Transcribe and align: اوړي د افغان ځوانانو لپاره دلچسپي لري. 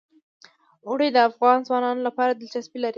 اوړي 0.87 1.07
د 1.11 1.17
افغان 1.29 1.57
ځوانانو 1.67 2.05
لپاره 2.07 2.31
دلچسپي 2.33 2.77
لري. 2.79 2.89